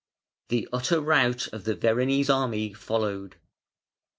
The 0.49 0.67
utter 0.73 0.99
rout 0.99 1.47
of 1.53 1.63
the 1.65 1.75
Veronese 1.75 2.27
army 2.27 2.73
followed. 2.73 3.35